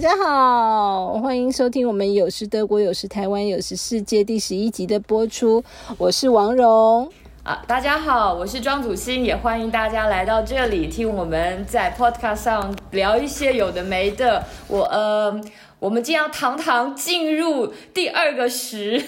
[0.00, 5.62] 家好，欢迎收听我们有时德国，有时台湾，有时世界第十一集的播出。
[5.98, 7.06] 我是王蓉
[7.42, 14.42] 啊，大家好，我是庄祖欣，也欢迎大家来到这里听我们在 Podcast 上聊一些有的没的。
[14.68, 15.38] 我呃，
[15.78, 19.04] 我们将要堂堂进入第二个十，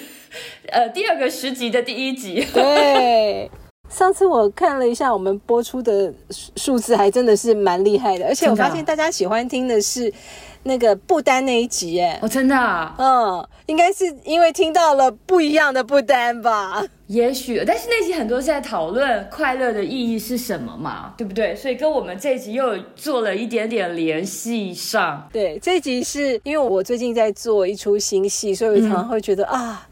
[0.67, 2.45] 呃，第二个十集的第一集。
[2.53, 3.49] 对。
[3.89, 6.11] 上次我看了一下我们播出的
[6.55, 10.11] 数字，还真的是蛮厉害的，而且我发现大家喜欢听的是
[10.63, 16.83] 那个不丹那一集，哎，哦，真的，啊，嗯，应该是因为听到了不一样的不丹吧？
[17.07, 21.55] 也许，但是那集很多是在讨论快乐的意义是什么嘛，对不对？
[21.55, 25.27] 所以跟我们这集又做了一点点联系上。
[25.31, 29.87] 对，这集是因为我最近在做一出新戏，所以我常常会觉得啊。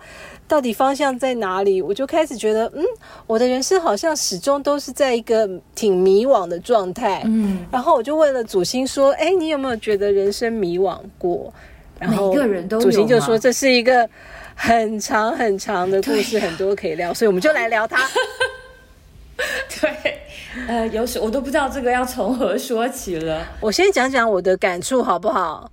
[0.52, 1.82] 到底方向在哪里？
[1.82, 2.84] 我就开始觉得，嗯，
[3.26, 7.22] 我的人生好像始终都是在一个挺迷惘的状态。
[7.24, 11.54] 嗯，然后我就问了祖星说：“哎，你有没有觉得人生迷惘过？”
[11.98, 14.06] 然后每个人都祖星就说：“这是一个
[14.54, 18.06] 很长很长的故事， 很多可以聊，所以我们就来聊它。
[19.80, 20.20] ”对，
[20.68, 23.48] 呃，有时我都不知道这个要从何说起了。
[23.62, 25.72] 我先讲讲我的感触好不好？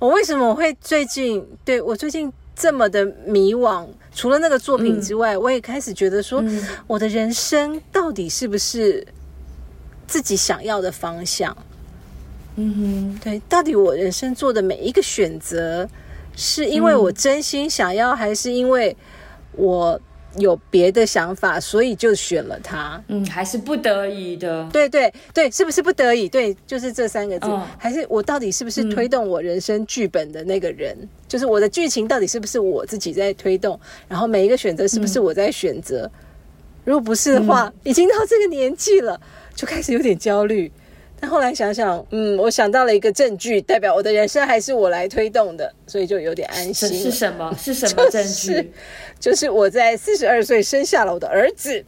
[0.00, 3.86] 我为什么会最近对我最近这么的迷惘？
[4.14, 6.44] 除了那个作品之外，我也开始觉得说，
[6.86, 9.06] 我的人生到底是不是
[10.06, 11.56] 自己想要的方向？
[12.56, 15.88] 嗯哼，对，到底我人生做的每一个选择，
[16.36, 18.94] 是因为我真心想要，还是因为
[19.52, 19.98] 我？
[20.38, 23.02] 有别的想法，所以就选了他。
[23.08, 24.68] 嗯，还是不得已的。
[24.72, 26.28] 对对对，是不是不得已？
[26.28, 27.48] 对，就是这三个字。
[27.78, 30.96] 还是我到底是不是推动我人生剧本的那个人？
[31.26, 33.78] 就是我的剧情到底是不是我自己在推动？
[34.08, 36.10] 然后每一个选择是不是我在选择？
[36.84, 39.20] 如果不是的话，已经到这个年纪了，
[39.54, 40.70] 就开始有点焦虑。
[41.20, 46.88] 但后来想想，嗯，我想到了一个证据，代表我的人生还是我来推动的，所以就有点安心。
[46.88, 47.52] 是什么？
[47.60, 48.72] 是什么证据？
[49.18, 51.84] 就是我在四十二岁生下了我的儿子。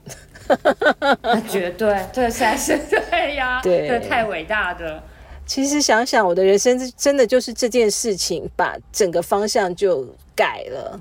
[1.49, 2.79] 绝对，这才是
[3.11, 5.03] 对呀， 对，太伟大的。
[5.47, 10.07] 其实想想，我的人生真的就是这件事情，把整个方向就
[10.37, 11.01] 改了，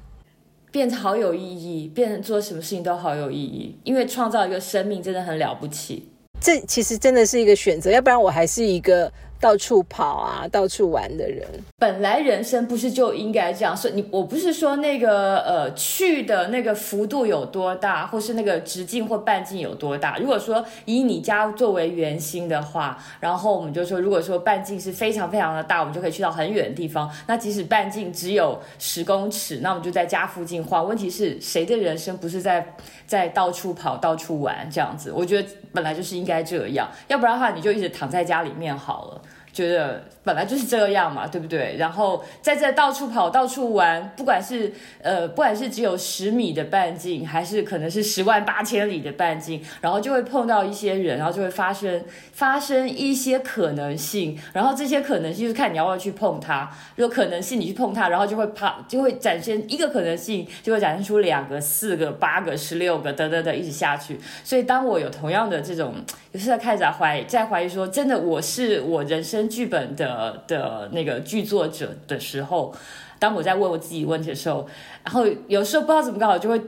[0.72, 6.08] 变得好有意义，变成做什么事情都好有意义，因为创造一个生命真的很了不起。
[6.41, 9.09] 这其实真的是一个选择，要不然我还是一个。
[9.41, 11.44] 到处跑啊，到处玩的人，
[11.79, 13.75] 本来人生不是就应该这样？
[13.75, 20.19] 所以你我不是说那个呃去的那个幅度有多大，或是那个直径或半径有多大。
[20.19, 27.12] 如果说以你家作为圆心的话，然后我们就说，如果说半径是非常非常的大，我们就可以去到很远的地方。
[27.25, 30.88] 那即使半径只有十公尺，那我们就在家附近晃。
[30.88, 32.75] 问题是谁的人生不是在
[33.07, 35.12] 在到处跑、到处玩这样子？
[35.12, 39.22] 我觉得本来就是应该这样，要不然的话你就一直躺在家里面好了。
[39.54, 41.76] 觉得本来就是这样嘛，对不对？
[41.78, 44.72] 然后在这到处跑、到处玩，不管是
[45.02, 56.72] 呃，不管是只有十米的半径，还是可能是十万八千里的半径，然后就会碰到一些人，然后就会发生发生一些可能性，然后这些可能性就是看你要不要去碰它。
[56.96, 64.20] 如果可能性你去碰它，然后就会怕，就会展现一个可能性，就会展现出两个、四个、八个、十六个，等等等，一直下去。
[64.44, 65.96] 所以当我有同样的这种，
[66.31, 69.42] 有时候开始怀疑，在怀疑说，真的我是我人生。
[69.52, 72.74] 剧本的呃的那个剧作者的时候，
[73.20, 74.68] 当我在问我自己问题的时候，
[75.04, 76.62] 然后有时候不知道怎么搞，就会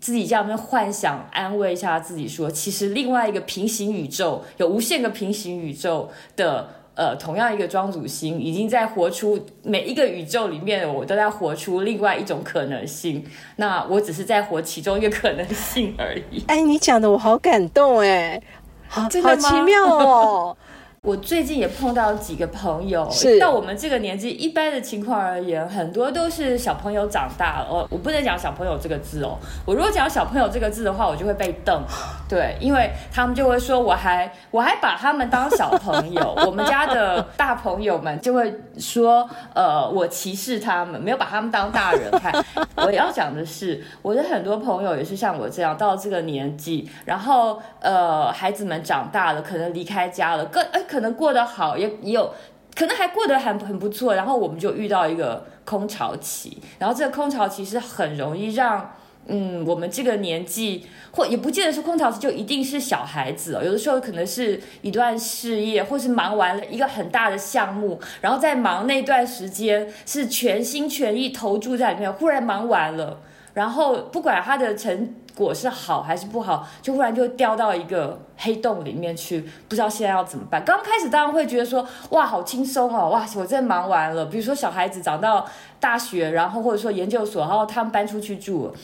[0.00, 13.24] 自己这样幻想安慰一下自己，说其实另外一个平行宇宙有无限个平行宇宙的呃同样一个庄主星已经在活出每一个宇宙里面，我都在活出另外一种可能性。
[13.56, 16.44] 那我只是在活其中一个可能性而已。
[16.48, 18.42] 哎，你讲的我好感动哎，
[18.86, 20.56] 好好奇妙哦。
[21.04, 23.06] 我最近也碰到几个朋友，
[23.38, 27.66] 到我们这个年纪，一般的情况而言，很多都是小朋友长大了。
[27.70, 31.82] 我我不能讲小朋友这个字哦，我如果讲小朋友这个字的话，我就会被瞪。
[32.26, 36.34] 对，因为他们就会说，我还我还把他们当小朋友。
[36.46, 42.32] 我们家的大朋友们就会说，呃，我歧视他们，没有把他们当大人看。
[42.76, 50.80] 我要讲的是，我的很多朋友也是像我这样，到这个年纪，然后呃，孩子们长大了，可能离开家了，更哎。
[50.94, 52.32] 可能过得好，也也有
[52.76, 58.94] 可能还过得很很不错，然后我们就遇到一个空巢期，然后这个空巢期是很容易让，
[59.26, 73.18] 嗯，我们这个年纪或也不见得是空巢期就一定是小孩子哦，有的时候可能是一段事业，或是忙完了一个很大的项目，然后在忙那段时间是全心全意投注在里面，忽然忙完了，
[73.54, 78.20] 然后不管他的成果是好还是不好，就忽然就掉到一个。
[78.36, 80.62] 黑洞里面去，不知道现在要怎么办。
[80.64, 84.26] 刚开始当然会觉得说，哇，好轻松哦，哇，我真忙完了。
[84.26, 85.46] 比如说小孩子长到
[85.78, 88.74] 大学，然后或者说研究所，然后他们搬出去住，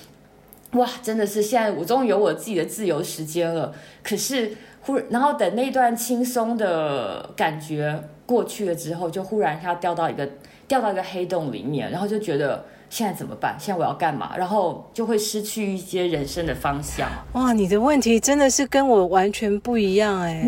[0.75, 3.75] 哇，真的是现在我终于有我自己的自由时间了。
[4.05, 10.27] 可是忽然然后等那段轻松的感觉过去了之后，就忽然要掉到一个
[10.69, 12.65] 掉到一个黑洞里面，然后就觉得。
[12.91, 13.57] 现在怎么办？
[13.57, 14.33] 现在我要干嘛？
[14.37, 17.09] 然后就会失去一些人生的方向。
[17.35, 20.45] 哇，你的问题真的是跟我完全不一样哎！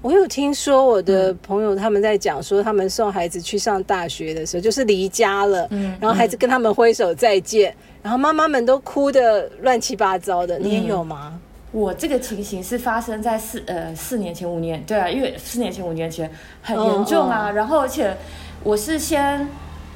[0.00, 10.58] 我有听说我的朋友他们在讲说，他们送孩子去上大学的时候，就是离家了，嗯，然后孩子跟他们挥手再见，然后妈妈们都哭的乱七八糟的。
[10.58, 11.38] 你也有吗？
[11.72, 16.30] 我这个情形是发生在四呃四年前五年，对啊，因为四年前五年前
[16.62, 17.50] 很严重啊。
[17.50, 18.16] 然后而且
[18.64, 19.46] 我是先。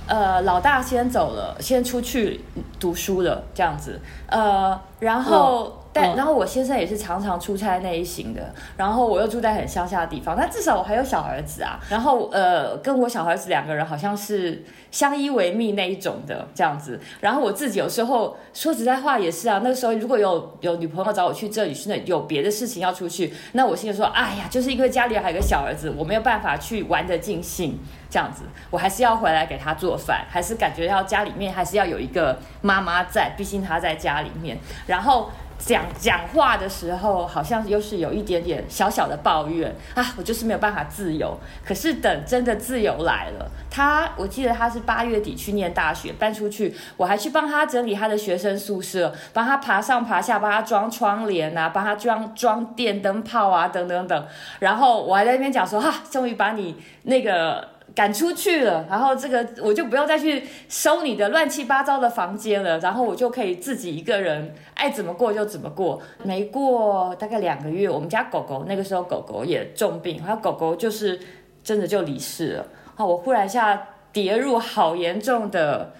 [0.06, 2.40] 呃，老大先走了，先出去
[2.78, 4.00] 读书了，这样子。
[4.28, 5.82] 呃，然后。
[5.96, 11.80] 但然后我先生也是常常出差那一型的，然后我又住在很乡下的地方，但至少我还有小儿子啊。
[11.88, 17.00] 然后呃，跟我小儿子两个人好像是相依为命那一种的这样子。
[17.20, 27.78] 然后我自己有时候说实在话也是啊，那个时候如果有有女朋友找我去这里去那有别的事情要出去，那我心里说，哎呀，就是因为家里还有个小儿子，我没有办法去玩得尽兴
[28.10, 35.30] 这样子，我还是要回来给他做饭，还是感觉要家里面还是要有一个妈妈在，毕竟他在家里面，然后。
[35.58, 41.36] 讲讲话的时候，好像又是有一点点小小的抱怨啊，我就是没有办法自由。
[41.64, 54.26] 可是等真的自由来了，他我记得他是八月底去念大学，搬出去，我还去帮他整理他的学生宿舍，帮他爬上爬下，帮他装窗帘啊，帮他装装电灯泡啊，等等等。
[54.58, 57.75] 然后我还在那边讲说，哈，终于把你那个。
[57.96, 65.98] 赶出去了，然后这个我就不用再去收你的乱七八糟的房间了，然后我就可以自己一个人爱怎么过就怎么过。
[66.22, 71.18] 没过大概两个月，我们家狗狗那个时候狗狗也重病，然后狗狗就是
[71.64, 72.66] 真的就离世了。
[72.94, 75.94] 好，我忽然下跌入好严重的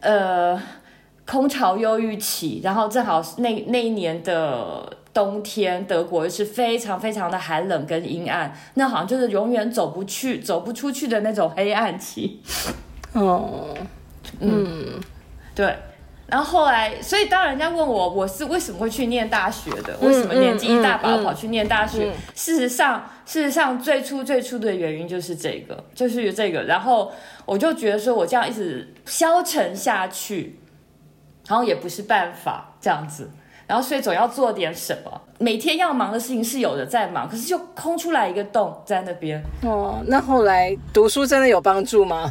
[0.00, 0.60] 呃
[1.26, 4.98] 空巢忧郁期，然后正好那那一年的。
[5.12, 12.40] 冬天德国是非常非常的寒冷跟阴暗，那好像就是永远走不去、走不出去的那种黑暗期。
[13.12, 13.76] 哦，
[14.40, 15.00] 嗯，
[15.54, 15.76] 对。
[16.28, 22.10] 然后后来，所以当人家问我我是为什么会去念大学的，为什么年纪一大把跑去念大学？
[22.34, 26.62] 事实上，事实上最初最初的原因就是这个，就是这个。
[26.62, 27.12] 然后
[27.44, 30.58] 我就觉得说我这样一直消沉下去，
[31.46, 33.28] 然后也不是办法，这样子。
[33.72, 35.10] 然后，所以总要做点什么。
[35.38, 39.42] 每天要忙的事情是有的在忙，可是就空出来一个洞在那边。
[39.62, 42.30] 哦，那后来读书真的有帮助吗？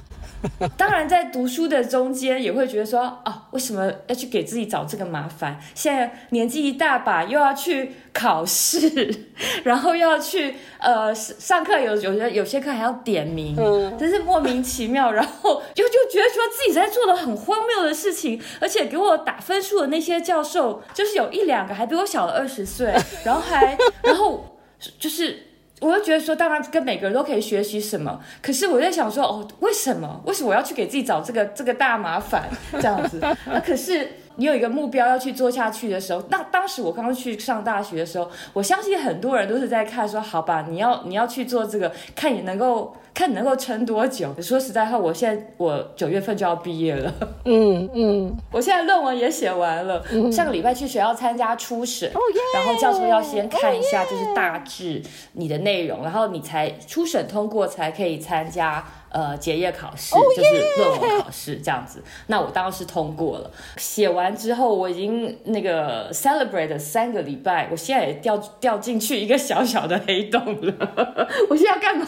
[0.78, 5.60] 当然，在读书的中间也会觉得说，哦，为什么要去给自己找这个麻烦？
[5.76, 9.26] 现在年纪一大把，又要去考试，
[9.64, 13.56] 然后又要去呃上课，有有些有些课还要点名，
[13.98, 15.12] 真是莫名其妙。
[15.12, 22.94] 然后就就觉得说自己在做的很荒谬的事情，而且给我打分数的那些教授，就是有一两个还比我小了二十岁，
[23.24, 24.58] 然后还然后
[24.98, 25.51] 就是。
[25.82, 30.22] 我就觉得说，当然跟每个人都可以学习什么，可是我在想说，哦，为什么？
[30.26, 33.20] 为什么我要去给自己找这个这个大麻烦这样子？
[33.48, 42.96] 那可是你有一个目标要去做下去的时候，那当时我刚刚去上大学的时候，我相信很多人都是在看说，好吧，你要你要去做这个，看你能够。
[43.14, 44.34] 看你能够撑多久。
[44.42, 47.14] 说实在话，我现在我九月份就要毕业了。
[47.44, 50.02] 嗯嗯，我现在论文也写完了。
[50.32, 52.10] 上个礼拜去学校参加初审，
[52.56, 55.04] 然后教授要先看一下，就是大致
[55.34, 58.82] 你的内容，然后你才初审通过才可以参加。
[59.12, 63.52] 呃，结业考试就是论文考试这样子，那我当时通过了。
[63.78, 70.74] 写完之后，我已经那个 celebrate 三个礼拜，我现在也掉掉进去一个小小的黑洞了。
[71.50, 72.06] 我现在要干嘛？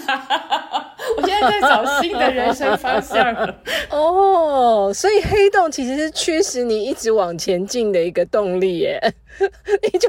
[1.17, 3.55] 我现在在找新的人生方向了。
[3.91, 9.00] 哦，所以黑洞其实是驱使你一直往前进的一个动力耶。
[9.91, 10.07] 你就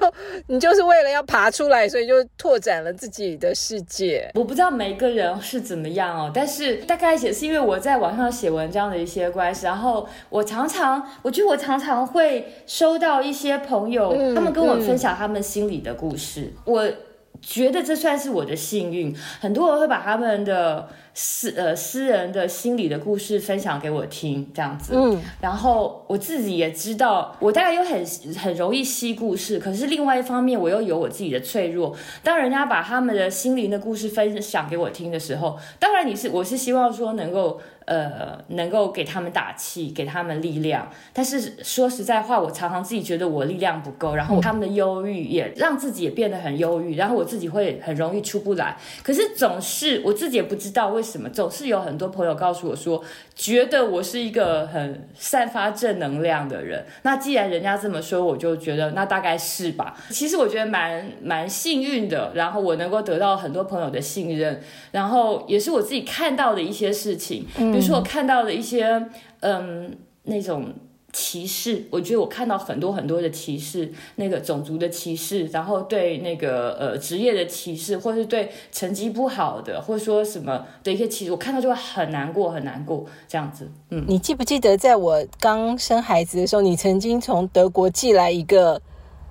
[0.48, 4.30] 你就是为了要爬出来，所以就拓展了自己的世界。
[4.34, 16.86] 我不知道每个人是怎么样哦，但是大概也是因为我在网上写文章的一些关系，然后我常常，我觉得我常常会收到一些朋友，他们跟我分享他们心里的故事，我
[17.46, 19.14] 觉得这算是我的幸运。
[19.40, 20.88] 很多人会把他们的。
[21.14, 28.04] 私呃私人的心理的故事分享给我听，这样子，嗯，然后我自己也知道，我大概又很
[28.36, 31.96] 很容易吸故事，可是另外一方面，我又有我自己的脆弱。
[32.22, 40.90] 当人家把他们的心灵的故事分享给我听的时候，当然你是我是希望说能够呃，能够给他们打气，给他们力量。
[41.12, 48.76] 但是说实在话，我常常自己觉得我力量不够，然后他们的忧郁也让自己也变得很忧郁，然后我自己会很容易出不来。
[49.02, 56.84] 可是总是我自己也不知道为什么，总是有很多朋友告诉我说，觉得我是一个很散发正能量的人。
[57.02, 59.94] 那既然人家这么说，我就觉得那大概是吧。
[60.08, 64.60] 其实我觉得蛮蛮幸运的，然后我能够得到很多朋友的信任，
[64.92, 67.46] 然后也是我自己看到的一些事情。
[67.56, 69.06] 比如说我看到的一些，
[69.40, 70.72] 嗯，那种
[71.14, 83.70] 歧视，我觉得我看到很多很多的歧视，那个种族的歧视，然后对那个呃职业的歧视，或是对成绩不好的，或者说什么的一些歧视，我看到就会很难过，很难过这样子。
[83.90, 88.82] 嗯，你记不记得在我刚生孩子的时候，你曾经从德国寄来一个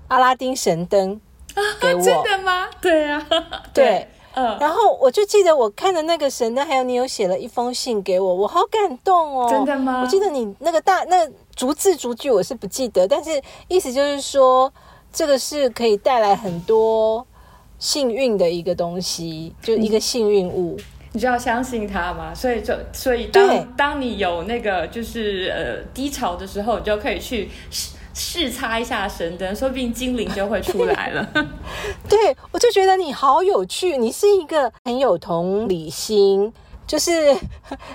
[0.08, 1.20] 阿拉丁神灯
[1.82, 2.02] 给我？
[2.02, 2.70] 真的吗？
[2.82, 3.28] 对啊，
[3.74, 4.08] 对。
[4.36, 9.48] 嗯，然后我就记得我看的那个神灯，还有你有写了一封信给我，我好感动哦。
[9.50, 10.02] 真的吗？
[10.02, 14.74] 我记得你那个大那逐字逐句我是不记得，但是意思就是说，
[15.12, 17.26] 这个是可以带来很多
[17.78, 20.78] 幸运的一个东西，就一个幸运物。
[21.12, 22.34] 你就要相信它嘛。
[22.34, 27.50] 所以就所以当当你有那个就是呃低潮的时候，你就可以去。
[28.14, 31.28] 试擦一下神灯，说不定精灵就会出来了。
[32.08, 36.54] 对，我就觉得你好有趣，你是一个很有同理心，
[36.86, 37.36] 就是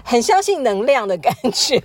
[0.05, 1.81] 很相信能量的感觉。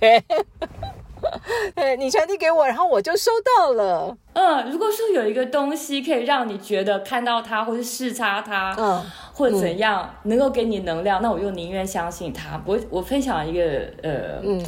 [1.74, 4.14] 对你传递给我，然后我就收到了。
[4.34, 12.60] 嗯，如果说有一个东西可以让你觉得看到它，或是试擦它，嗯，或者怎样，能够给你能量，那我就宁愿相信它。
[12.66, 13.62] 我我分享一个
[14.02, 14.62] 呃，嗯。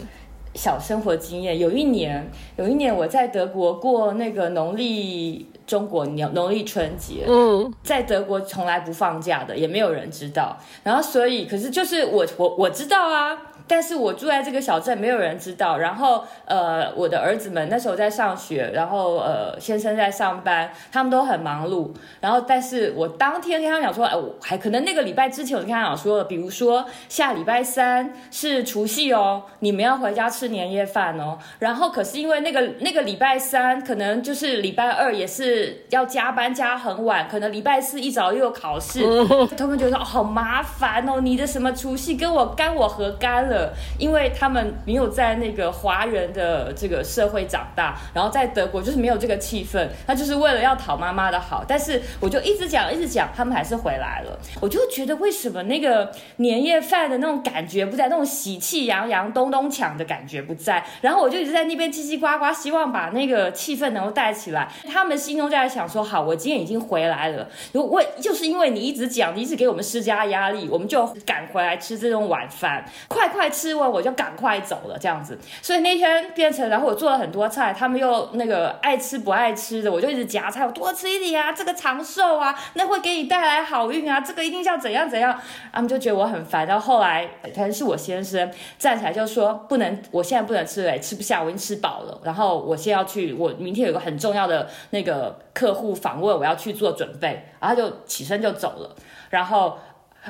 [0.56, 10.56] 小生活经验，有一年，有一年我在德国过那个农历中国年农历春节，嗯，在德国从来不放假的，也没有人知道。
[10.82, 13.52] 然后所以，可是就是我我我知道啊。
[13.68, 15.78] 但是我住在这个小镇，没有人知道。
[15.78, 21.90] 然后，呃，我的儿子们那时候在上学，然后呃，先生在上班，他们都很忙碌。
[22.20, 31.36] 然后，但是我当天跟他讲说，哎，我还可能那个礼拜之前，我就跟他讲说，比如说下礼拜三是除夕哦，你们要回家吃年夜饭哦。
[31.58, 39.00] 然后，可是因为那个那个礼拜三可能就是礼拜二也是要加班加很晚，可能礼拜四一早又有考试，
[39.58, 43.55] 他们觉得哦好麻烦哦，你的什么除夕跟我干我何干了？
[43.98, 51.64] 因为他们没有在那个华人的这个社会长大，然后在德国就是没有这个气氛，他就是为了要讨妈妈的好。
[51.66, 54.38] 但是我就一直讲一直讲，他们还是回来了。
[54.60, 60.84] 我就觉得为什么那个年夜饭的那种感觉不在，那种喜气洋洋、咚咚锵的感觉不在。
[61.00, 64.70] 然后我就一直在那边叽叽呱呱，希望把那个气氛能够带起来。
[64.92, 67.48] 他们心中就在想说：好，我今天已经回来了。
[67.72, 73.45] 如果就是因为你一直讲，你一直给我们施加压力，我们就赶回来吃这种晚饭，快快。
[73.50, 85.38] 吃完我就赶快走了，这样子，所以那天变成，然后我做了很多菜，他们又那个爱吃不爱吃的，我就一直夹菜，我多吃一点啊，这个长寿啊，那会给你带来好运啊，这个一定要怎样怎样，
[85.72, 86.66] 他们就觉得我很烦。
[86.66, 92.20] 然后后来可能是我先生站起来就说不能，我现在不能吃了，吃不下，我已经吃饱了。
[92.24, 98.94] 然后我先要去，我明天有个很重要的那个客户访问，我要去做准备，然后就起身就走了，
[99.30, 99.78] 然后。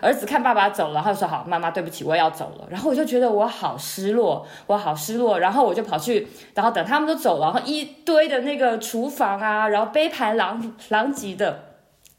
[0.02, 5.38] 儿子看爸爸走了，然后说：“好，妈妈，对不起，我也要走了。”然后我就觉得我好失落，我好失落。
[5.38, 11.62] 然后我就跑去，然后等他们都走了，然后一堆的那个厨房啊，然后杯盘狼狼藉的，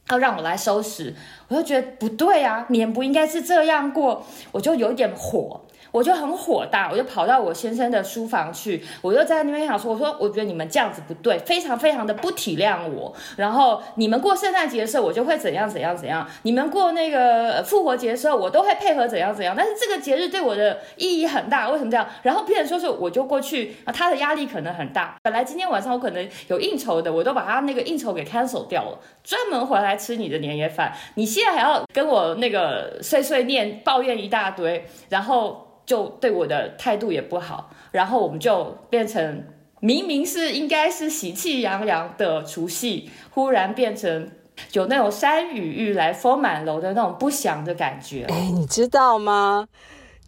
[0.09, 1.15] 要让我来收拾。
[1.49, 5.61] 我就觉得不对啊，年不应该是这样过，我就有点火。
[5.97, 13.11] 我就很火大，我就跑到我先生的书房去，我就在那边想说，我说我觉得你们这样子不对，非常非常的不体谅我。
[13.35, 19.55] 然后你们过圣诞节的时候，我就会怎样怎样怎样；你们过那个复活节的时候，我都会配合怎样怎样。
[19.57, 22.07] 但是这个节日对我的意义很大，为什么这样？
[22.21, 25.15] 然后别人说是我就过去，他的压力可能很大。
[25.23, 30.93] 本来今天晚上我可能有应酬的，我都把他那个应酬给 cancel 掉了，专门回来吃你的年夜饭。
[31.15, 35.66] 你现在还要跟我那个碎碎念抱怨一大堆，然后。
[35.87, 39.43] 就对我的态度也不好，然后我们就变成
[39.79, 44.29] 明明是应该是喜气洋洋的除夕，忽然变成
[44.73, 48.25] 有那种山雨欲来风满楼的那种不祥的感觉。
[48.29, 49.67] 哎，你知道吗？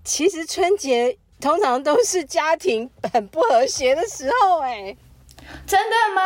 [0.06, 4.62] 其实春节通常都是家庭很不和谐的时候。
[4.62, 4.96] 哎，
[5.68, 6.22] 真的吗？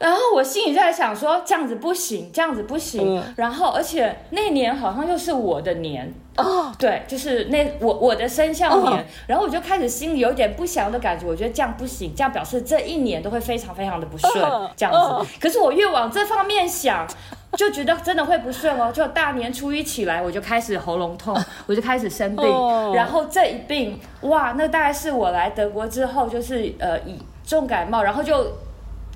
[0.00, 3.22] 然后我心里就在想说，这样子不行，这样子不行。
[3.36, 9.06] 然后，而且那年好像又是我的年哦，对，就是那我我的生肖年。
[9.26, 14.32] 然后我就开始心里有点不祥的感觉，我觉得这样不行，这样表示这一年都会非常非常的不顺，
[14.74, 15.30] 这样子。
[15.38, 17.06] 可是我越往这方面想，
[17.58, 18.90] 就觉得真的会不顺哦。
[18.90, 21.38] 就大年初一起来，我就开始喉咙痛，
[21.68, 22.46] 我就开始生病，
[22.94, 28.50] 然后这一病，哇，那大概是我来德国之后，就是呃以重感冒，然后就。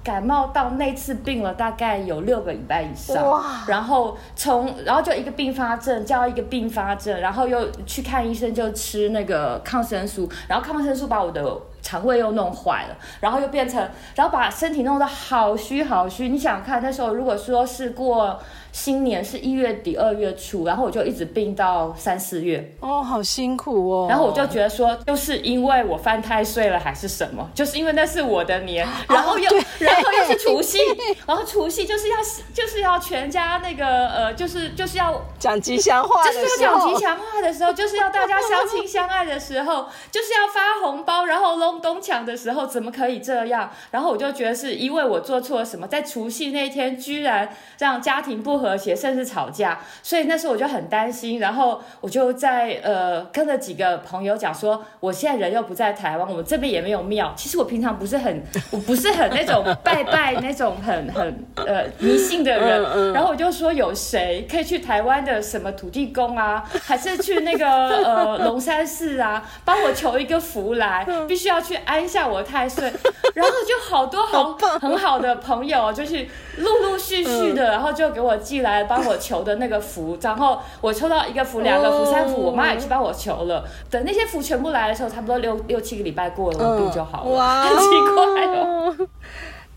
[0.04, 11.42] 感冒到那次病了，大概有六个礼拜以上，然后从然后就一个并发症叫一个并发症，然后又去看医生就吃那个抗生素，然后抗生素把我的
[11.80, 13.80] 肠胃又弄坏了，然后又变成，
[14.14, 16.28] 然后把身体弄得好虚好虚。
[16.28, 18.38] 你想看那时候如果说是过。
[18.74, 22.74] 新年是一月底二月初，然后我就一直病到三四月。
[22.80, 24.08] 哦，好辛苦哦。
[24.10, 27.48] 然后我就觉得说，就是因为我犯太岁了，还是什么？
[27.54, 30.78] 就是因为那是我的年，然后又然后又是除夕，
[31.24, 32.16] 然后除夕就是要
[32.52, 43.70] 就是要全家那个呃，就是就是要讲吉祥话，就是要讲吉祥话的时候，就是要大家相亲相爱的时候，就是要发红包，然后隆咚抢的时候，怎么可以这样？
[43.92, 48.63] 然后我就觉得是因为我做错了什么，在除夕那一天居然让家庭不。
[48.63, 57.32] 和谐，甚至吵架，所以那时候我就很担心，然后我就在呃跟着几个朋友讲说，我现在人又不在台湾，我们这边也没有庙。
[57.36, 63.12] 其实我平常不是很， 我不是很那种拜拜那种很很呃迷信的人。
[63.12, 72.92] 然后我就说有谁可以去台湾的什么土地公啊，还是去那个呃龙山寺啊，帮我求一个福来，必须要去安下我太岁。
[73.34, 76.26] 然后就好多好 很好的朋友，就是
[76.58, 78.34] 陆陆续续的，然后就给我。
[78.54, 83.64] 寄来帮我求的那个符，然后我抽到一个符、两个符、三符，我妈也去帮我求了。
[83.90, 87.30] 等那些符全部来的时候，差不多六六七个礼拜过了，病就好了。
[87.32, 87.84] 哇 很奇
[88.14, 88.96] 怪哦。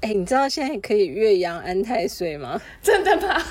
[0.01, 2.61] 哎，你知道现在可以岳阳安太岁吗？
[2.83, 3.41] 真的吗？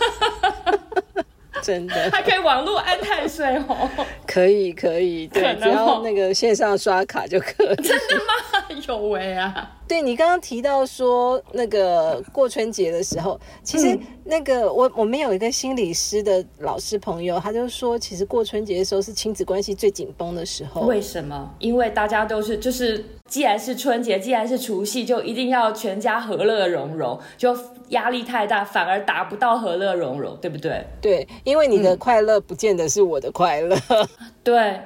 [1.61, 3.89] 真的，还可以网络安太岁哦。
[4.27, 7.75] 可以可以，对，只要那个线上刷卡就可以。
[7.83, 8.65] 真的吗？
[8.87, 9.76] 有为啊！
[9.89, 20.83] 对你刚刚提到说那个过春节的时候，其实那个我我们有一个心理师的老师朋友，他就说，其实过春节的时候是亲子关系最紧绷的时候。
[20.83, 21.55] 为什么？
[21.59, 27.57] 因为大家都是就是，既然是春节，既然是除夕，就一定要全家和乐融融，就
[27.91, 30.85] 压力太大，反而达不到和乐融融，对不对？
[31.01, 33.77] 对，因为你的快乐不见得是我的快乐。
[34.43, 34.81] 对。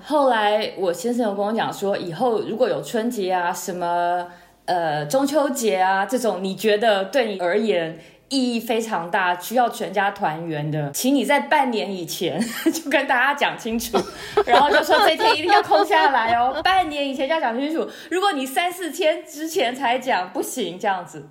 [0.00, 4.26] 后来我先生有跟我讲说，以后如果有春节啊、什么
[4.64, 12.40] 呃中秋节啊这种，你觉得对你而言意义非常大，需要全家团圆的，请你在半年以前
[12.72, 13.98] 就跟大家讲清楚，
[14.46, 17.86] 然后就说这天一定要空下来哦，半年以前就要讲清楚。
[18.10, 21.28] 如果你三四天之前才讲，不行这样子。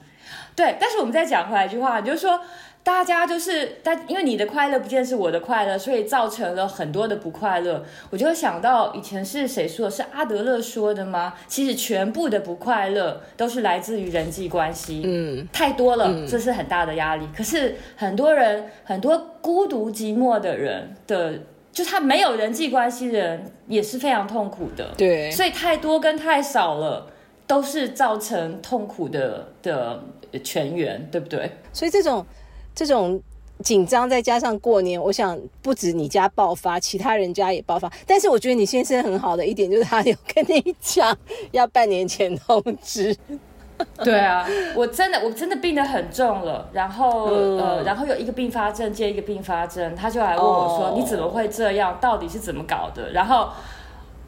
[0.56, 2.40] 对，但是我们再讲回来一句话，就是说。
[2.84, 7.84] 大家就是，但因为你的快乐不见是我的快乐，所以造成了很多的不快乐。
[8.10, 9.92] 我就想到以前是谁说的？
[9.92, 11.36] 是阿德勒说的吗？
[11.48, 17.28] 其实全部的不快乐都是来自于人际关系，嗯，太多了，这是很大的压力。
[17.38, 21.34] 可是很多人，很多孤独寂寞的人的，
[21.72, 24.90] 就他没有人际关系的人也是非常痛苦的。
[24.98, 27.08] 对，所以太多跟太少了
[27.46, 30.02] 都是造成痛苦的的
[30.44, 31.52] 全员，对不对？
[31.72, 32.26] 所以这种。
[32.74, 33.22] 这种
[33.64, 37.92] 紧张再加上过年，我想不止你家爆发，其他人家也爆发。
[38.06, 41.18] 但是我觉得你先生很好的一点就是他有跟你讲
[41.52, 43.16] 要半年前通知。
[44.04, 51.98] 对啊，我真的我真的病得很重了，然后呃，然后有一个并发症接一个并发症，他就来问我说你怎么会这样？
[52.00, 53.12] 到底是怎么搞的？
[53.12, 53.50] 然后。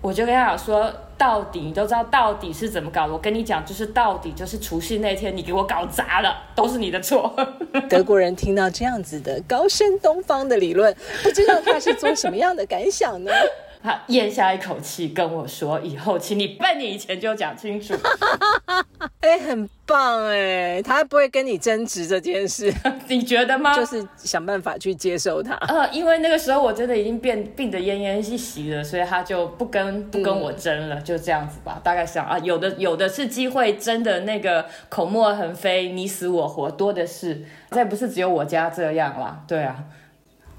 [0.04, 3.14] 我就跟他讲说，到底你都知道到底是怎么搞的。
[3.14, 7.34] 我跟你讲，就是到底就是除夕那天你给我搞砸了，都是你的错。
[7.90, 13.32] 德国人听到这样子的高深东方的理论，不知道他是做什么样的感想呢？
[13.84, 17.94] 他咽下一口气跟我说：“以后，请你半年以前就讲清楚。
[19.20, 22.74] ”哎，很棒哎，他不会跟你争执这件事，
[23.08, 23.76] 你觉得吗？
[23.76, 25.56] 就是想办法去接受他。
[25.68, 31.82] 呃，因为那个时候我真的已经变病得奄奄一息了，所以他就不跟不跟我争了，就这样子吧。
[31.84, 37.44] 大概想啊，有的有的是机会，真的那个口沫横飞，你死我活多的是。
[37.72, 39.76] 再不是只有我家这样啦，对啊，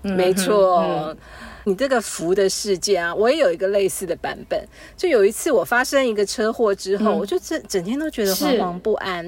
[0.03, 1.17] 没错。
[1.65, 4.63] 你这个福的事件啊，我也有一个类似的版本。
[4.97, 9.25] 就有一次我发生一个车祸之后，我就整整天都觉得惶惶不安，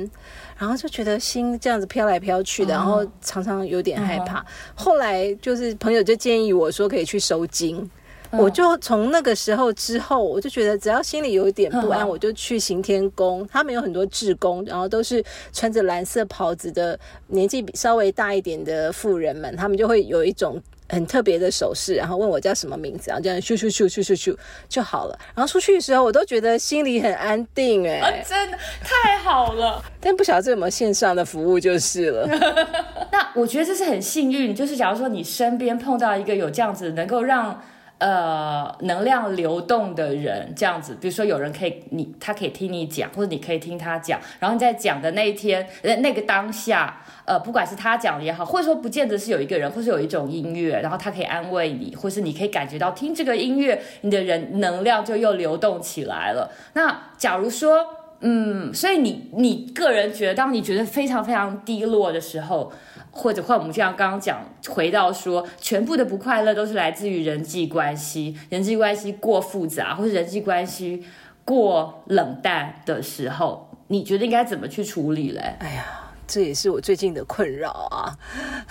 [0.59, 4.45] 然后就觉得心这样子飘来飘去的，然后常常有点害怕。
[4.75, 7.91] 后来就是朋友就建议我说可以去收金，
[8.31, 13.49] 我就从那个时候之后，我就觉得只要心里有一点不安，我就去行天宫。
[13.51, 20.63] 他们有很多志工，然后都是穿着蓝色袍子的年纪稍微大一点的妇人们，他们就会有一种。
[20.89, 24.37] 很特别的手势，然后问我叫什么名字，然后这样咻咻咻咻咻咻
[24.69, 25.19] 就好了。
[25.35, 29.83] 然后出去的时候，我都觉得心里很安定，哎，真的太好了。
[30.01, 32.27] 但不晓得这有没有线上的服务就是了。
[33.11, 37.63] 那我觉得这是很幸运，就是假如说你身边碰到一个有这样子能够让。
[37.99, 56.51] 呃，能量流动的人这样子，比如说有人可以你他可以听你讲，或者你可以听他讲，然后你在讲的那一天，呃，那个当下，呃，不管是他讲的也好，或者说不见得是有一个人，或是有一种音乐，然后他可以安慰你，或是你可以感觉到听这个音乐，你的人能量就又流动起来了。
[56.75, 57.85] 那假如说，
[58.21, 62.73] 嗯，所以你你个人觉得，当你觉得非常非常低落的时候。
[63.19, 71.03] 或者换我们这样刚刚讲，回到说，全部的不快乐都是来自于人际关系，人际关系过复杂，或是人际关系
[71.43, 75.55] 过冷淡的时候，你觉得应该怎么去处理嘞？
[75.61, 78.17] 哎呀，这也是我最近的困扰啊！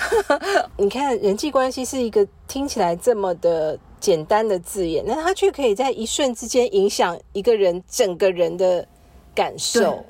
[0.77, 8.87] 你看，人际关系是一个听起来这么的简单的字眼，那它却可以在一瞬之间影响一个人整个人的
[9.33, 10.03] 感受，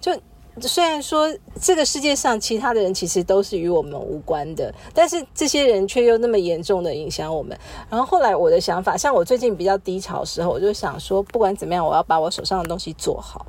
[0.00, 0.12] 就。
[0.60, 1.28] 虽然说
[1.60, 7.58] 这个世界上其他的人其实都是与我们无关的，但是这些人却又那么严重的影响我们。
[7.90, 13.44] 然后后来我的想法，像我最近比较低潮的时候，我就想说，不管怎么样，我要把我手上的东西做好。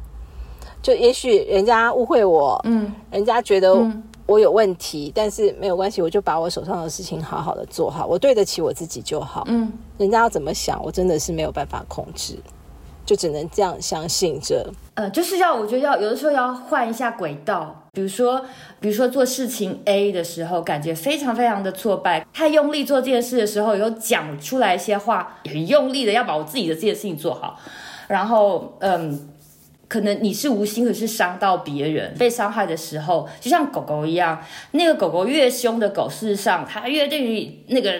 [0.85, 3.75] 就也许人家误会我，嗯，人家觉得
[4.27, 9.43] 我有问题，但是没有关系，我就把我手上的事情好好的做好，我对得起我自己就好。
[9.47, 12.37] 嗯，人家要怎么想，我真的是没有办法控制。
[13.03, 18.39] 就只能这样相信着，呃，就是要我觉得要有的时候要换一下轨道，比如说，
[18.79, 27.59] 比如说做事情 A 的时候，感觉非常非常的挫败，太用力做这件事的时候，有讲出来一些话，很用力的要把我自己的这件事情做好，
[28.07, 29.29] 然后，嗯，
[29.87, 37.93] 可能你是无心的是伤到别人，被伤害的时候，就像狗狗一样，那个狗狗越凶的狗，事实上它越对于那个。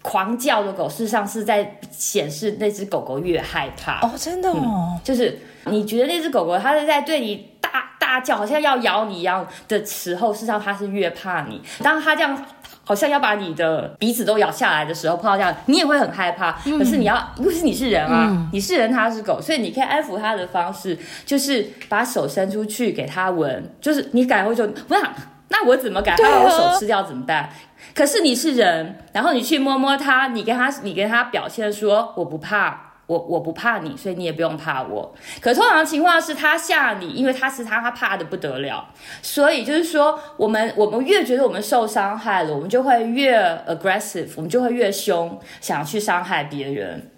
[0.00, 11.60] 狂叫的狗，事实上是在显示那只狗狗越害怕哦，真的哦，就是你觉得那只狗狗它是在对你大大叫，好像要咬你一样的时候，事实上它是越怕你。
[11.82, 12.46] 当它这样
[12.88, 16.52] 好像要把你的鼻子都咬下来的时候，碰到这样，你也会很害怕。
[16.52, 20.96] 可是你要，因为是你是人啊，你是人，它是狗，所以你可以安抚它的方式
[21.26, 25.02] 就是把手伸出去给它闻，就是你敢会就不想，
[25.50, 26.16] 那我怎么敢？
[26.16, 27.50] 它把我手吃掉怎么办？
[27.94, 35.14] 可是你是人，然后你去摸摸它，你跟他，你跟他表现说我不怕，我我不怕你，所以你也不用怕我。
[35.40, 38.86] 可通常情况是他吓你，因为他是他，他怕的不得了。
[39.22, 47.10] 所以就是说，我们我们越觉得我们受伤害了，我们就会越 aggressive，我们就会越凶，想要去伤害别人。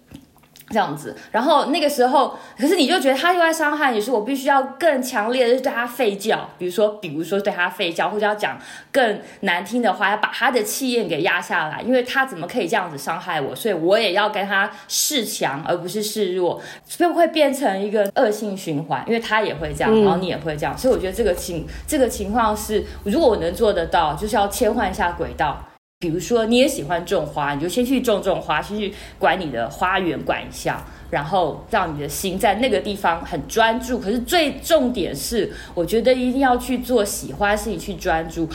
[0.71, 8.57] 这样子，然后那个时候，可是你就觉得他又在伤害你，说我必须要更强烈的对他吠叫，比如说，比如说对他吠叫，或者要讲
[8.93, 25.67] 更难听的话，要把他的气焰给压下来，因为他怎么可以这样子伤害我，所以我也要跟他示强，而不是示弱，所以会变成一个恶性循环，因为他也会这样，然后你也会这样，所以我觉得这个情这个情况是，如果我能做得到，就是要切换一下轨道。
[26.03, 33.99] 比如说，你也喜欢种花，你就先去种种花，先去管你的花园，管一下，然后让你的心在那个地方很专注。
[33.99, 38.49] 可是最重点是，我觉得一定要去做喜欢事情，去专注。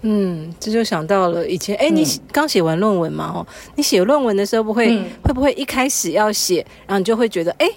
[0.00, 3.34] 嗯，这就想到了以前，哎，你刚写完论文嘛？
[3.36, 4.88] 哦，你写论文的时候，不会
[5.22, 7.70] 会不会一开始要写，然后你就会觉得，哎，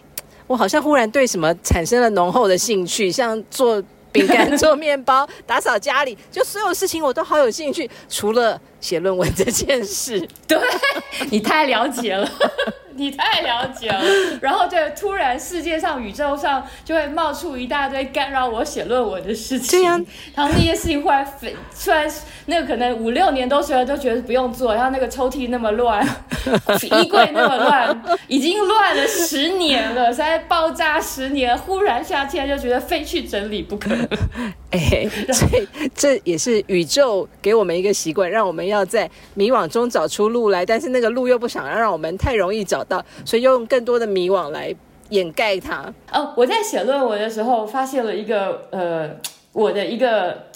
[0.47, 3.79] 我好像忽然对什么产生了浓厚的兴趣，像做。
[4.13, 10.25] 饼干、做面包、打扫家里，就所有事情我都好有兴趣，除了写论文这件事。
[10.47, 10.57] 对
[11.29, 12.29] 你太了解了。
[12.95, 14.01] 你太了解了，
[14.41, 22.09] 然后就突然世界上、宇宙上就会冒出一大堆干扰我写论文的事情，这样，然后那些事情忽然飞，突然
[22.45, 26.05] 那个可能五六年都觉得都觉得不用做，然后那个抽屉那么乱，
[26.83, 33.91] 衣柜那么乱，已经乱了十年了，在爆炸十年，忽然夏天就觉得非去整理不可。
[34.71, 44.73] 哎，所以这也是宇宙给我们一个习惯，让我们要在迷惘中找出路来，但是那个路又不想让我们太容易找到，所以用更多的迷惘来
[45.09, 45.91] 掩盖它。
[46.11, 49.09] 哦，我在写论文的时候发现了一个呃，
[49.51, 50.47] 我的一个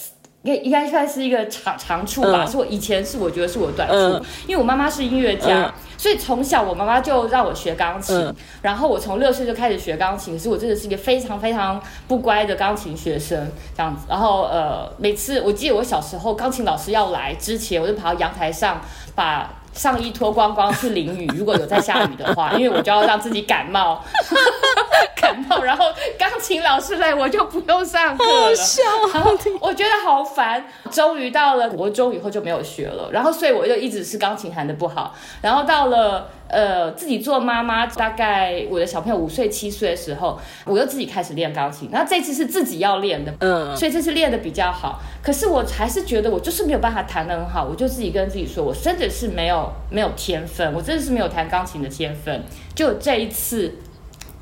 [0.43, 5.73] 应该应该算是一个长长处吧，是我以前是我觉得是我短处，因为我妈妈是音乐家。
[5.99, 10.35] 所以从小我妈妈就让我学钢琴，然后我从六岁就开始学钢琴。
[10.35, 14.05] 可是我真的是一个非常非常不乖的钢琴学生，这样子。
[14.07, 18.79] 然后呃，每次我记得我小时候钢琴老师要来之前，我就跑到阳台上
[19.15, 21.27] 把上衣脱光光去淋雨。
[21.37, 24.03] 如果有在下雨的话，因为我就要让自己感冒。
[25.15, 25.85] 感冒，然后
[26.17, 28.53] 钢琴老师来我就不用上课了，
[29.13, 30.63] 然后我觉得好烦。
[30.91, 36.29] 终于到了国中以后就没有学了，然后所以我就一直是钢琴弹的不好，然后到了。
[36.49, 41.89] 呃，自己做妈妈，大概我的小朋友五岁七岁的时候，我又自己开始练钢琴。
[41.91, 45.01] 然后这次是自己要练的，嗯，所以这次练的比较好。
[45.21, 52.43] 可是我还是觉得我就是没有办法弹的很好，我就自己跟自己说，我真的是没有没有天分，我真的是没有弹钢琴的天分。
[52.73, 53.75] 就这一次，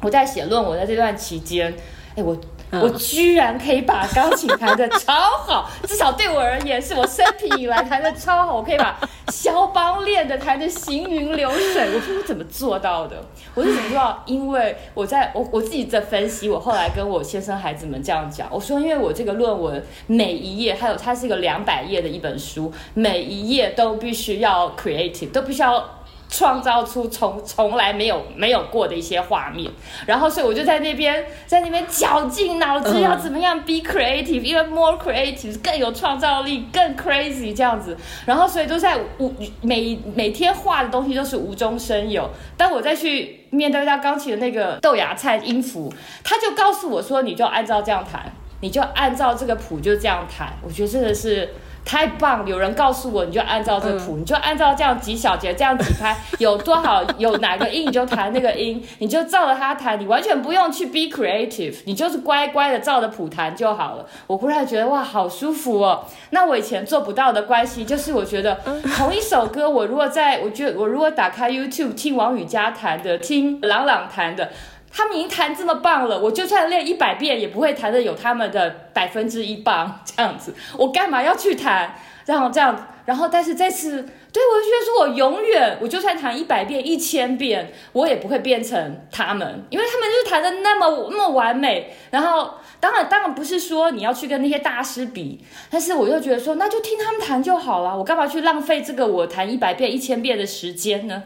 [0.01, 1.73] 我在写论文的这段期间，
[2.15, 2.37] 哎，我。
[2.71, 8.55] 我居然可以把钢琴弹得超好，至少对我而言是我生平以来弹得超好。
[8.55, 8.99] 我可以把
[9.29, 11.95] 肖邦练的弹得行云流水。
[11.95, 13.23] 我说我怎么做到的？
[13.53, 14.23] 我是怎么做到？
[14.25, 16.49] 因为我在我我自己在分析。
[16.49, 26.01] 我后来跟我先生孩子们这样讲，我说因为我这个论文每一页，还有它是一个两百页的一本书，每一页都必须要 creative，都必须要。
[26.35, 29.71] 创造出从从来没有没有过的一些画面，
[30.05, 42.29] 然后所以我就在那边在那边绞尽脑汁要怎么样 be creative，even more creative，更有创造力，更 crazy 这样子，然后所以都在无每每天画的东西都是无中生有。
[42.57, 50.51] 当我再去面对到钢琴的那个豆芽菜音符，他就告诉我说，你就按照这样弹，你就按照这个谱就这样弹。
[50.61, 51.53] 我觉得真的是。
[51.85, 52.45] 太棒！
[52.47, 64.05] 有人告诉我，你就按照这谱，你就按照这样几小节，这样几拍， 有多好，有哪个音你就弹那个音，你就照着它弹，你完全不用去 be creative，你就是乖乖的照着谱弹就好了。
[64.25, 66.03] 我忽然觉得哇，好舒服哦！
[66.31, 68.59] 那我以前做不到的关系，就是我觉得
[68.97, 74.49] 同一首歌，我如果在，我觉得我如果打开 YouTube 听王宇佳弹的，听朗朗弹的。
[74.95, 80.55] 他们已经弹这么棒了，我就算练一百遍也不会弹的有他们的百分之一棒 这样子。
[80.77, 81.95] 我干嘛要去弹？
[82.25, 91.93] 然后这样，然后但是这次，对我就觉得说我永远，我就算弹一百遍、一千遍，我也不会变成他们，因为他们就是弹的那么那么完美。
[92.09, 101.21] 然后当然当然不是说你要去跟那些大师比，但是我又觉得说那就听他们弹就好了，我干嘛去浪费这个我弹一百遍、一千遍的时间呢？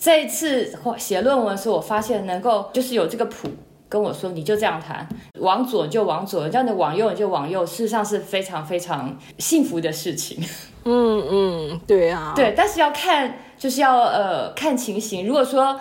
[0.00, 3.48] 这一次写论文的时候，我发现能够就是有这个谱
[3.86, 5.06] 跟我说，你就这样弹，
[5.40, 10.42] 往左就往左，这样的往右你就往右，事实上是非常非常幸福的事情。
[10.84, 15.78] 嗯嗯，对啊，对，但是要看就是要呃看情形，如果说。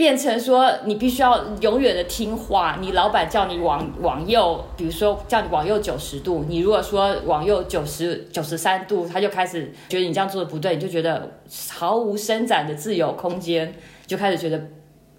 [0.00, 11.30] 变成说你必须要永远的听话，你老板叫你往往右，比如说叫你往右九十度，你如果说往右九十九十三度，他就开始觉得你这样做的不对，你就觉得
[11.68, 13.74] 毫无伸展的自由空间，
[14.06, 14.58] 就开始觉得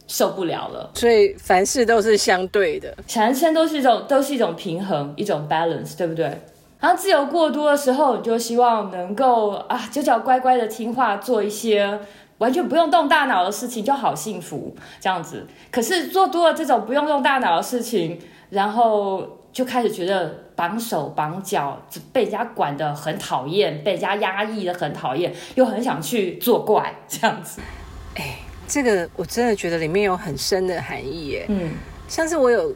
[0.08, 0.90] 受不了了。
[0.96, 6.26] 所以凡事都是相对的，人生都是一种都是一种平衡，一种 balance，对不对？
[6.80, 12.00] 然后自由过多的时候，你就希望能够啊，就叫乖乖的听话，做一些。
[12.42, 15.46] 完全不用动大脑的事情就好幸福，这样子。
[15.70, 21.80] 可是做多了这种不用用大脑的事情，然后就开始觉得绑手绑脚，
[22.12, 27.62] 被人家管的很讨厌，被人家压抑的很讨厌，又很想去作怪这样子。
[28.16, 31.46] 哎，这个我真的觉得里面有很深的含义耶。
[31.50, 31.74] 嗯，
[32.08, 32.76] 像是我有。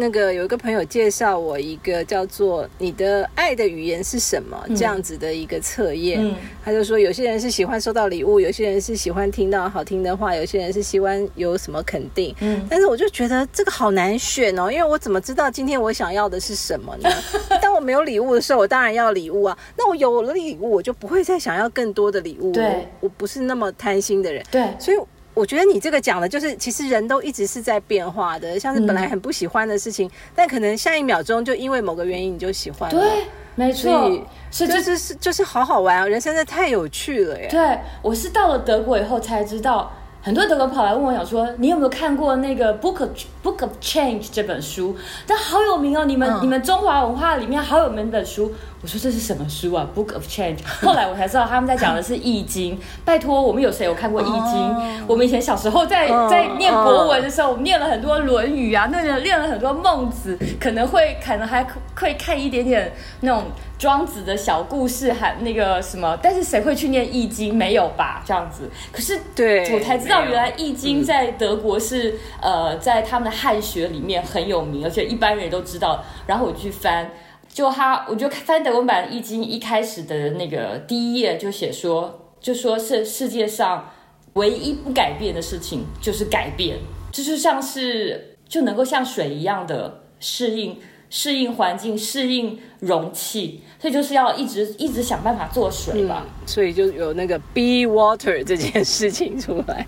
[0.00, 6.34] 那个有一个朋友介绍我一个叫做“你的爱的语言是什么”这样子的一个测验，
[6.64, 12.34] 他就说有些人是喜欢收到礼物，有些人是喜欢听到好听的话，有些人是喜欢有什么肯定。
[12.40, 17.10] 嗯，但是我就觉得这个好难选哦，因为我怎么知道今天我想要的是什么呢？
[17.60, 19.58] 当我没有礼物的时候，我当然要礼物啊。
[19.76, 22.50] 那我有了礼物，我就不会再想要更多的礼物。
[22.52, 24.42] 对，我不是那么贪心的人。
[24.50, 24.96] 对，所以。
[25.32, 33.00] 我觉得你这个讲的，就是其实人都一直是在变化的，像是本来很不喜欢的事情，但可能下一秒钟就因为某个原因你就喜欢了。
[33.00, 34.10] 对，没错，
[34.50, 37.48] 是就是是就是好好玩啊，人生的太有趣了耶。
[37.48, 39.92] 对，我是到了德国以后才知道。
[40.22, 43.08] 很多德国跑来问我，想说你有没有看过那个《Book of
[43.42, 44.94] Book of Change》这本书？
[45.26, 48.52] 但好有名哦，你们你们中华文化里面好有名的书。
[48.82, 52.76] 我说这是什么书啊，《Book of Change 》。后来我才知道他们在讲的是《易经》。
[53.04, 54.60] 拜托，我们有谁有看过《易经》？
[55.06, 61.66] 我们以前小时候在在念国文的时候，我们念了很多《论语》啊，那个念了很多《孟子》，可能会可能还
[61.98, 63.44] 会看一点点那种。
[63.80, 67.54] 庄子的小故事，还那个什么，但是谁会去念《易经》？
[67.56, 68.22] 没有吧？
[68.26, 68.68] 这样子。
[68.92, 76.04] 可是，对我才知道，原来《易经》在德国是呃，在他们的汉学里面很有名，而且一般人都知道。
[76.26, 77.10] 然后我去翻，
[77.48, 83.90] 就他，我就翻德文版《易经》，一开始的那个第一页就写说，就说是世界上
[84.34, 86.76] 唯一不改变的事情就是改变，
[87.10, 90.78] 就是像是就能够像水一样的适应。
[91.10, 96.24] 适应环境，适应容器，所以就是要一直一直想办法做水吧。
[96.46, 99.86] 所以就有那个 be water 这件事情出来。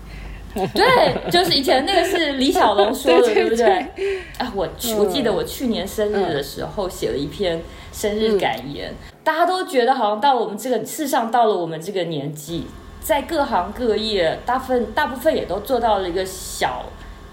[0.75, 3.65] 对，就是以前那个是李小龙说的， 对不对？
[4.37, 7.59] 啊，我我记得我去年生日的时候写了一篇
[7.91, 12.65] 生日感言，大家都觉得好像到了我们这个，世上到了我们这个年纪，
[13.01, 16.85] 在各行各业，大部分大部分也都做到了一个小。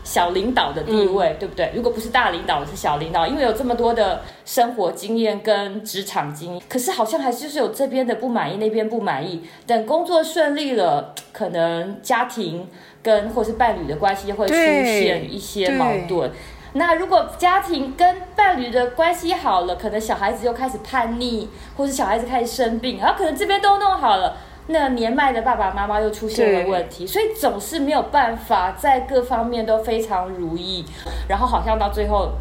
[0.03, 1.71] 小领导的地位，对不对？
[1.75, 9.43] 如果不是大领导，是小领导，因为有这么多的生活经验跟职场经验，可是好像还是有这边的不满意，那边不满意。
[9.67, 12.69] 等工作顺利了，可能家庭
[13.03, 16.31] 跟或是伴侣的关系会出现一些矛盾。
[16.73, 24.37] 那如果家庭跟伴侣的关系好了，可能小孩子又开始叛逆，或是小孩子开始生病，然后可能这边都弄好了。
[24.71, 30.85] 那年迈的爸爸妈妈又出现了问题，所以总是没有办法在各方面都非常如意，
[31.29, 32.33] 然后好像到最后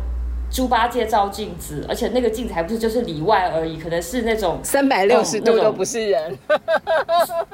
[0.52, 6.38] 猪八戒照镜子，而且那个镜子还不是就是里外而已，可能是那种三百六十度都不是人，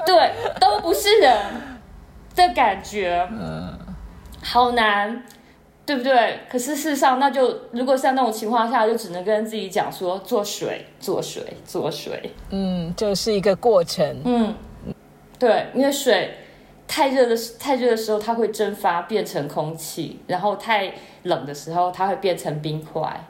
[0.05, 1.37] 对，都不是人
[2.35, 3.77] 的感觉，嗯，
[4.41, 5.23] 好难，
[5.85, 6.39] 对不对？
[6.49, 14.53] 可是事实上，那就如果像那种情况下，就只能跟自己讲说做水，做水，做水，嗯，就是一个过程，嗯。
[15.37, 16.33] 对，因为水
[16.87, 20.93] 太热的太热的时候，它会蒸发变成空气；然后太
[21.23, 23.27] 冷的时候，它会变成冰块。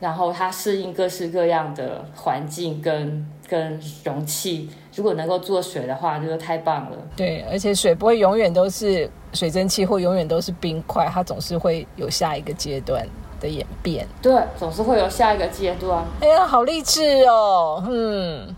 [0.00, 4.68] 然后它适应各式各样的环境跟跟容器。
[4.96, 6.96] 如果能够做水的话，那就太棒了。
[7.16, 13.06] 对，而且水不会永远都是水蒸气，或永远都是冰块，它总是会有下一个阶段
[13.40, 14.06] 的演变。
[14.22, 16.04] 对，总是会有下一个阶段。
[16.20, 17.82] 哎呀，好励志哦！
[17.88, 18.54] 嗯。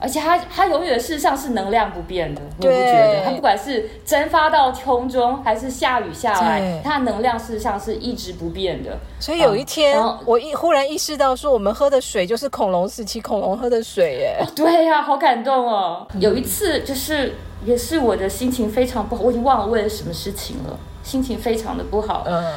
[0.00, 3.24] 而且它它永远事实上是能量不变的，你不觉得？
[3.24, 8.96] 它不管是蒸发到空中，还是下雨下来，它能量事实上是一直不变的。
[9.20, 14.44] 所以有一天，我一忽然意识到，说我们喝的水就是恐龙时期恐龙喝的水，耶！
[14.56, 16.06] 对呀，好感动哦。
[16.18, 17.34] 有一次，就是
[17.66, 22.24] 也是我的心情非常不好，我已经忘了为了什么事情了，心情非常的不好。
[22.26, 22.54] 嗯，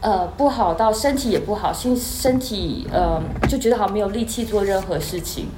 [0.00, 5.48] 呃，不好到身体也不好，心身体呃就觉得好像没有力气做任何事情。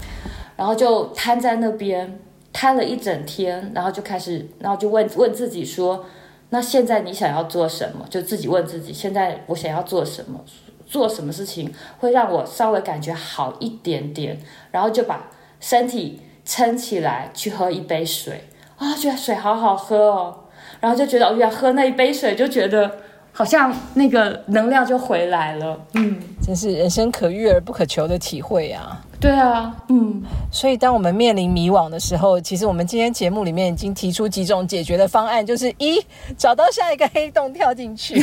[0.56, 2.18] 然后就瘫在那边，
[2.52, 6.04] 瘫了一整天，然后就开始，然后就问问自己说
[6.50, 10.40] ：“那现在你想要做什么？”就自己问自己：“现在我想要做什么？
[10.86, 14.38] 做什么事情会让我稍微感觉好一点点？”
[14.70, 18.44] 然后就把身体撑起来，去喝一杯水
[18.76, 20.40] 啊，觉得水好好喝哦。
[20.80, 22.98] 然后就觉得，哦，原来喝那一杯水，就觉得
[23.32, 25.86] 好像那个能量就回来了。
[25.94, 29.02] 嗯，真是人生可遇而不可求的体会啊。
[29.24, 35.98] 对啊，嗯，所以当我们面临迷惘的时候，其实我们今天节目里面已经提出几种解决的方案，就是一
[36.36, 38.22] 找到下一个黑洞跳进去，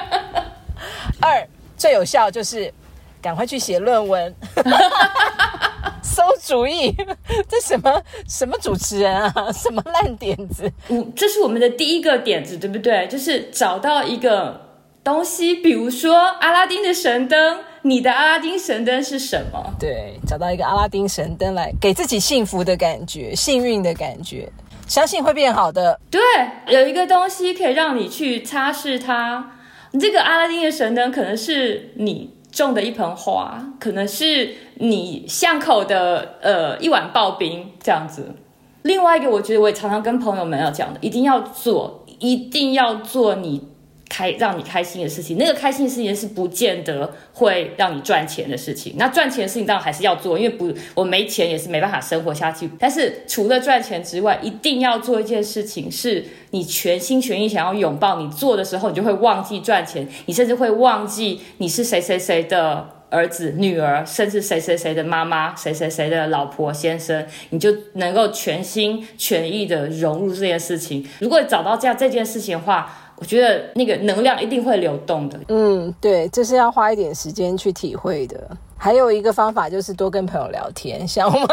[1.22, 2.70] 二最有效就是
[3.22, 4.34] 赶快去写论文，
[6.04, 6.94] 馊主意，
[7.48, 10.70] 这什么什么主持人啊，什么烂点子？
[10.90, 13.08] 嗯，这是我们的第一个点子，对不对？
[13.08, 14.68] 就是找到一个
[15.10, 17.58] 东西，比如说阿拉丁的神灯。
[17.82, 19.58] 你的阿拉丁神灯是什么？
[19.78, 24.52] 对，找到一个阿拉丁神灯来给自己幸福的感觉、幸运的感觉，
[24.86, 25.98] 相信会变好的。
[26.10, 26.20] 对，
[26.66, 29.52] 有一个东西可以让你去擦拭它。
[29.98, 38.34] 这个阿拉丁的神灯可能是你种的一盆花，可能是你巷口的呃一碗刨冰这样子。
[38.82, 43.66] 另外一个，我觉得我也常常跟朋友们要讲的，一定要做，一定要做你。
[44.10, 48.94] 开让你开心的事情，那个开心的事情是不见得会让你赚钱的事情。
[48.98, 52.68] 那赚钱的事情当然还是要做，因为不我没钱也是没办法生活下去。
[52.78, 58.20] 但是除了赚钱之外，一定要做一件事情，是你全心全意想要拥抱。
[58.20, 71.06] 你做的时候，你就会忘记赚钱，你甚至会忘记你是谁谁谁的儿子、女儿，甚至谁谁谁的妈妈、谁谁谁的老婆、先生，你就能够全心全意的融入这件事情。
[71.20, 75.38] 如果找到这样这件事情的话，我觉得那个能量一定会流动的。
[75.48, 78.36] 嗯，对，这是要花一点时间去体会的。
[78.78, 81.48] 还有一个方法就是多跟朋友聊天，像我们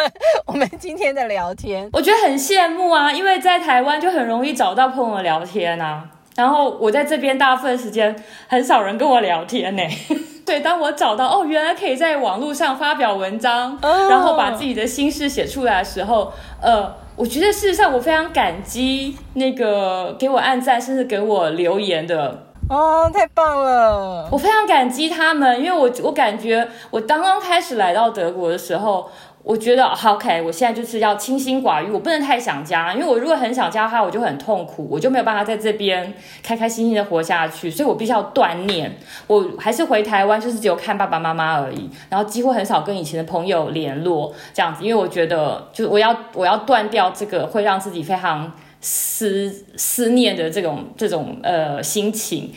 [0.45, 6.05] 我们今天的聊天，我觉得很羡慕啊，因为在台湾就很容易找到朋友聊天啊。
[6.37, 8.15] 然后我在这边大部分时间
[8.47, 9.83] 很少人跟我聊天呢。
[10.45, 16.95] 对，当我找到哦，原来可以在网络上发表文章，然后把自己的心事写出来的时候，呃。
[17.17, 24.29] 我觉得事实上，我非常感激那个给我按赞，甚至给我留言的哦，太棒了！
[24.31, 29.09] 我非常感激他们，因为我我感觉我刚刚开始来到德国的时候。
[29.47, 38.93] 我觉得，OK，我现在就是要清心寡欲，我不能太想家，因为我如果很想家的话，我就很痛苦，我就没有办法在这边开开心心的活下去，所以我必须要锻炼。
[39.25, 52.51] 我还是回台湾，就是只有看爸爸妈妈而已，然后几乎很少跟以前的朋友联络这样子，因为我觉得，就是我要我要断掉这个会让自己非常思思念的这种这种呃心情。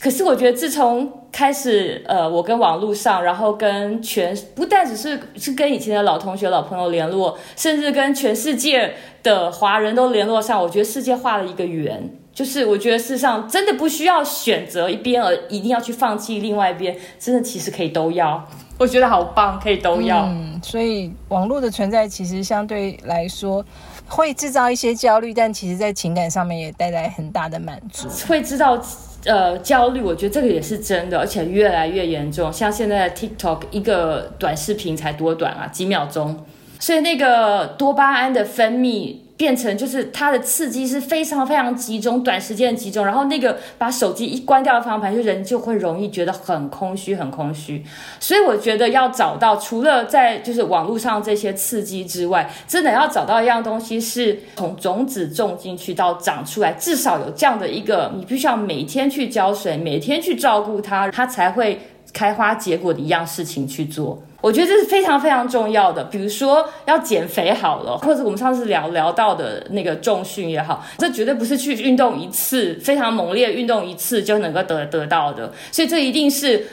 [0.00, 12.10] 可是我觉得自从开始呃，我跟网络上，然后跟全不但只是是跟以前的老同学、老朋友联络，甚至跟全世界的华人都联络上，我觉得世界画了一个圆。
[12.34, 18.44] 就是我觉得世上真的不需要选择一边，而一定要去放弃另外一边，真的其实可以都要。
[18.76, 20.24] 我觉得好棒，可以都要。
[20.24, 23.64] 嗯，所以网络的存在其实相对来说
[24.06, 28.08] 会制造一些焦虑，但其实在情感上面也带来很大的满足。
[28.28, 28.80] 会制造
[29.24, 32.52] 呃焦虑，我觉得这个也是真的，而且越来越严重。
[32.52, 36.44] 像现在的 TikTok 一个短视频才多短啊，几秒钟，
[36.78, 39.23] 所以那个多巴胺的分泌。
[39.36, 47.84] 变成就是它的刺激是非常非常集中，短时间集中，然后那个把手机一关掉的方向盘，就人就会容易觉得很空虚，很空虚。
[48.20, 61.80] 所以我觉得要找到除了在就是网络上这些刺激之外，真的要找到一样东西，是从种子种进去到长出来，至少有这样的一个，你必须要每天去浇水，每天去照顾它，它才会
[62.12, 64.22] 开花结果的一样事情去做。
[64.44, 76.66] 我觉得这是非常非常重要的，比如说要减肥好了，或者我们上次聊聊到的那个重训也好，这绝对不是去运动一次非常猛烈运动一次就能够得得到的，所以这一定是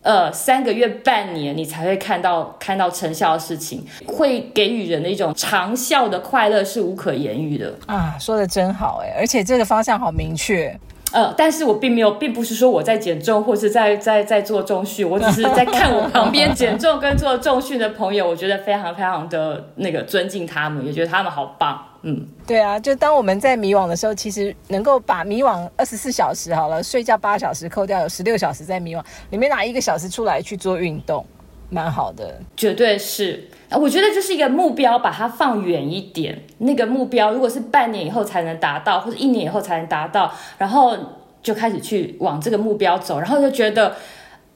[0.00, 10.74] 呃三个月半年你才会看到看到成效的事情，会给予人的一种长效的快乐是无可言喻的啊，说的真好哎，而且这个方向好明确。
[11.12, 21.82] 呃，但是我并没有，并不是说我在减重或是在在在做重训，我只是在看我旁边减重跟做重训的朋友，我觉得非常非常的那个尊敬他们，也觉得他们好棒。
[22.02, 31.24] 嗯，对啊，就当我们在迷惘的时候，其实能够把迷惘二十四小时好了，睡觉八小时扣掉，有十六小时在迷惘，里面拿一个小时出来去做运动，
[31.70, 33.48] 蛮好的，绝对是。
[33.70, 36.42] 我觉得就是一个目标，把它放远一点。
[36.58, 40.96] 那个目标如果是半年以后才能达到，或者一年以后才能达到，然后
[41.42, 43.94] 就开始去往这个目标走，然后就觉得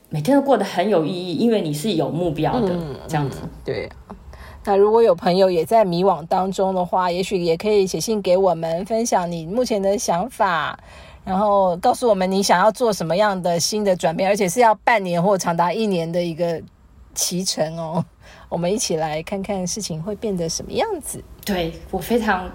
[0.08, 2.74] 每天都过得很有意义，因为你是有目标的。
[3.06, 3.88] 这样子，对。
[4.64, 10.78] 那如果有朋友也在迷惘当中的话，也许也可以写信给我们，分享你目前的想法，
[11.24, 16.62] 然后告诉我们你想要做什么样的新的转变，而且是要半年或长达一年的一个
[17.12, 18.04] 骑程哦。
[18.48, 21.22] 我们一起来看看事情会变得什么样子。
[21.44, 22.50] 对我非常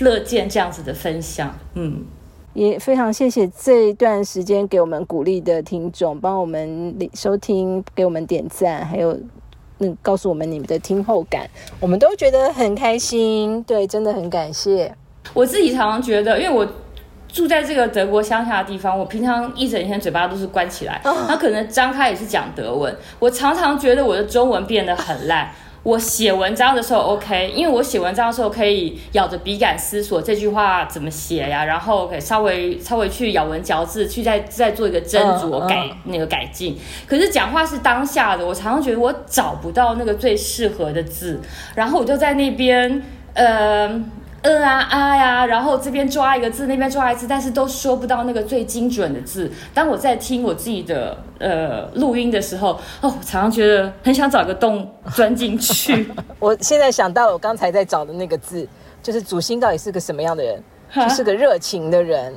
[0.00, 2.04] 乐见这样子的分享，嗯，
[2.54, 9.18] 也非常谢谢这一段时间给我们鼓励的听众，帮我们收听，给我们点赞，还有
[9.78, 11.48] 那告诉我们你们的听后感，
[11.80, 13.62] 我们都觉得很开心。
[13.64, 14.94] 对，真的很感谢。
[15.34, 16.66] 我自己常常觉得，因为我。
[17.38, 22.92] 住在这个德国乡下的地方，我平常一整天嘴巴都是关起来，他可能张开也是讲德文。
[23.20, 25.48] 我常常觉得我的中文变得很烂。
[25.84, 36.76] 我写文章的时候 OK，因为我写文章的时候可以咬着笔杆思索这句话怎么写呀，然后可以稍微稍微去咬文嚼字，去再再做一个斟酌改那个改进。
[37.06, 41.40] 可是讲话是当下的，我常常觉得我找不到那个最适合的字，
[41.76, 43.00] 然后我就在那边
[43.34, 43.88] 呃。
[44.48, 49.52] 嗯啊啊呀，然后这边抓一个字，那边抓一个字，但是都说不到那个最精准的字。
[49.74, 56.08] 当我在听我自己的呃录音的时候，哦，常常觉得很想找个洞 钻进去。
[56.40, 58.66] 我现在想到了我刚才在找的那个字，
[59.02, 60.62] 就是主心到底是个什么样的人？
[60.94, 62.34] 就是个热情的人，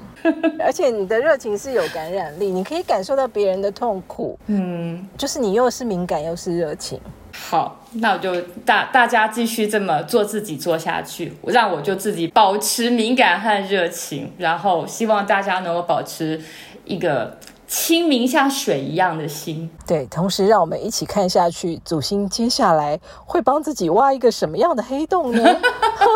[0.59, 4.37] 而且你的热情是有感染力，你可以感受到别人的痛苦。
[4.47, 6.99] 嗯，就是你又是敏感又是热情。
[7.33, 16.41] 好，那我就大大家继续这么做自己做下去，让我就自己保持敏感和热情，然后希望大家能够保持
[16.85, 17.37] 一个。
[17.71, 25.41] 清明像水一样的心，对，同时让我们一起看下去，祖星接下来会帮自己挖一个什么样的黑洞呢？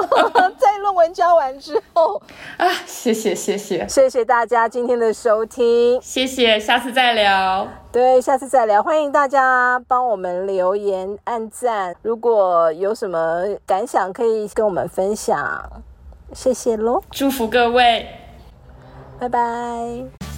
[0.60, 2.22] 在论文交完之后。
[2.58, 3.88] 啊，谢谢谢谢。
[3.88, 15.72] 谢谢大家今天的收听，谢谢，下次再聊，对，下次再聊，欢迎大家帮我们留言、按赞，如果有什么感想可以跟我们分享，
[16.34, 18.06] 谢谢喽，祝福各位，
[19.18, 20.35] 拜拜。